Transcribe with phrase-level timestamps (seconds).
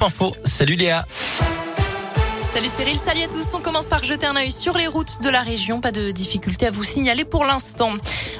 [0.00, 0.34] Info.
[0.44, 1.04] Salut Léa.
[2.52, 3.54] Salut Cyril, salut à tous.
[3.54, 5.80] On commence par jeter un œil sur les routes de la région.
[5.80, 7.92] Pas de difficulté à vous signaler pour l'instant.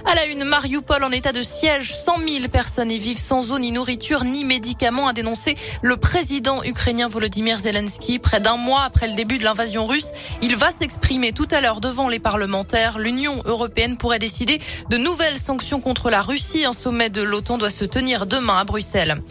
[0.05, 1.95] À la une, Mariupol en état de siège.
[1.95, 6.65] 100 000 personnes y vivent sans eau, ni nourriture, ni médicaments, a dénoncé le président
[6.65, 8.19] ukrainien Volodymyr Zelensky.
[8.19, 10.11] Près d'un mois après le début de l'invasion russe,
[10.43, 12.99] il va s'exprimer tout à l'heure devant les parlementaires.
[12.99, 14.59] L'Union européenne pourrait décider
[14.89, 16.65] de nouvelles sanctions contre la Russie.
[16.65, 19.23] Un sommet de l'OTAN doit se tenir demain à Bruxelles.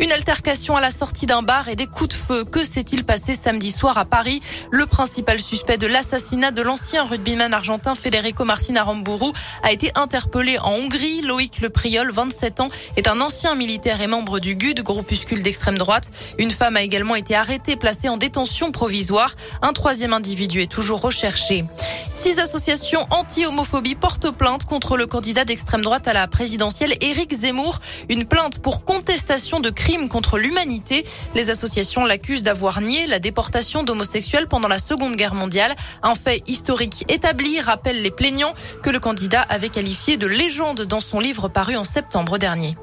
[0.00, 2.44] Une altercation à la sortie d'un bar et des coups de feu.
[2.44, 4.40] Que s'est-il passé samedi soir à Paris?
[4.70, 9.30] Le principal suspect de l'assassinat de l'ancien rugbyman argentin Federico Martin Aramburu
[9.62, 11.22] a été interpellé en Hongrie.
[11.22, 15.78] Loïc Le Priol, 27 ans, est un ancien militaire et membre du GUD, groupuscule d'extrême
[15.78, 16.10] droite.
[16.38, 19.34] Une femme a également été arrêtée, placée en détention provisoire.
[19.62, 21.64] Un troisième individu est toujours recherché.
[22.12, 27.78] Six associations anti-homophobie portent plainte contre le candidat d'extrême droite à la présidentielle, Éric Zemmour.
[28.08, 31.04] Une plainte pour contestation de crimes contre l'humanité.
[31.34, 35.74] Les associations l'accusent d'avoir nié la déportation d'homosexuels pendant la Seconde Guerre mondiale.
[36.02, 41.00] Un fait historique établi, rappelle les plaignants, que le candidat avait qualifié de légende dans
[41.00, 42.78] son livre paru en septembre dernier.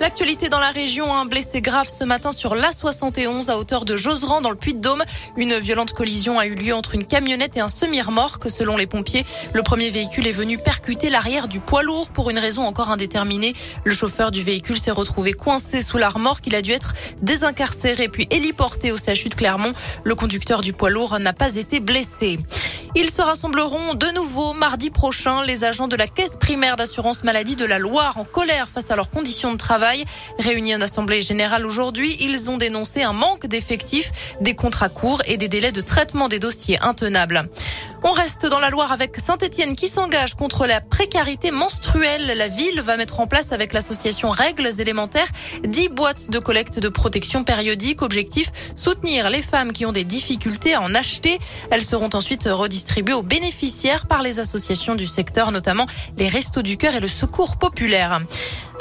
[0.00, 4.40] L'actualité dans la région, un blessé grave ce matin sur l'A71 à hauteur de Joseran
[4.40, 5.02] dans le Puy-de-Dôme.
[5.36, 9.24] Une violente collision a eu lieu entre une camionnette et un semi-remorque selon les pompiers.
[9.52, 13.54] Le premier véhicule est venu percuter l'arrière du poids lourd pour une raison encore indéterminée.
[13.84, 16.46] Le chauffeur du véhicule s'est retrouvé coincé sous la remorque.
[16.46, 19.72] Il a dû être désincarcéré puis héliporté au CHU de Clermont.
[20.02, 22.38] Le conducteur du poids lourd n'a pas été blessé.
[22.96, 25.42] Ils se rassembleront de nouveau mardi prochain.
[25.42, 28.94] Les agents de la caisse primaire d'assurance maladie de la Loire en colère face à
[28.94, 30.04] leurs conditions de travail.
[30.38, 35.36] Réunis en assemblée générale aujourd'hui, ils ont dénoncé un manque d'effectifs, des contrats courts et
[35.36, 37.48] des délais de traitement des dossiers intenables.
[38.06, 42.34] On reste dans la Loire avec Saint-Etienne qui s'engage contre la précarité menstruelle.
[42.36, 45.28] La ville va mettre en place avec l'association Règles élémentaires
[45.66, 48.02] 10 boîtes de collecte de protection périodique.
[48.02, 51.38] Objectif, soutenir les femmes qui ont des difficultés à en acheter.
[51.70, 52.83] Elles seront ensuite redistribuées
[53.14, 55.86] aux bénéficiaires par les associations du secteur, notamment
[56.16, 58.20] les Restos du Cœur et le Secours Populaire.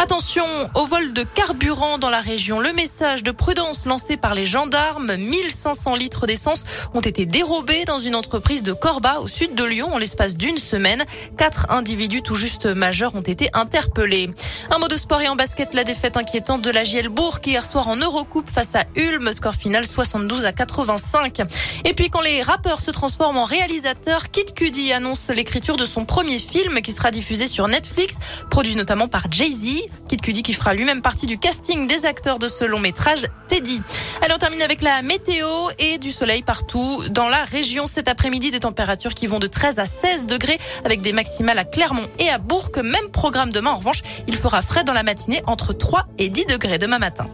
[0.04, 0.44] Attention
[0.76, 2.60] au vol de carburant dans la région.
[2.60, 8.00] Le message de prudence lancé par les gendarmes, 1500 litres d'essence ont été dérobés dans
[8.00, 11.06] une entreprise de Corba au sud de Lyon en l'espace d'une semaine.
[11.38, 14.30] Quatre individus tout juste majeurs ont été interpellés.
[14.70, 17.66] Un mot de sport et en basket, la défaite inquiétante de la JL Bourg hier
[17.66, 21.44] soir en Eurocoupe face à Ulm, score final 72 à 85.
[21.86, 26.04] Et puis quand les rappeurs se transforment en réalisateurs, Kid Cudi annonce l'écriture de son
[26.04, 28.18] premier film qui sera diffusé sur Netflix,
[28.50, 29.93] produit notamment par Jay-Z.
[30.08, 33.82] Kid Cudi qui fera lui-même partie du casting des acteurs de ce long métrage, Teddy.
[34.22, 35.48] Allez, on termine avec la météo
[35.80, 38.52] et du soleil partout dans la région cet après-midi.
[38.52, 42.30] Des températures qui vont de 13 à 16 degrés avec des maximales à Clermont et
[42.30, 42.70] à Bourg.
[42.84, 43.72] Même programme demain.
[43.72, 47.28] En revanche, il fera frais dans la matinée entre 3 et 10 degrés demain matin.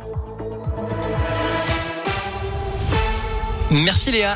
[3.71, 4.27] Merci Léa.